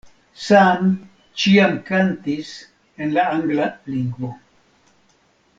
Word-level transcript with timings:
Sam 0.43 0.87
ĉiam 1.43 1.77
kantis 1.91 2.55
en 3.05 3.15
la 3.19 3.29
angla 3.37 3.71
lingvo. 3.93 4.35